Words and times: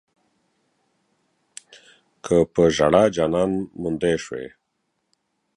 که 2.23 2.35
پۀ 2.51 2.63
ژړا 2.75 3.03
جانان 3.15 3.51
موندی 3.81 4.15
شوی 4.23 4.47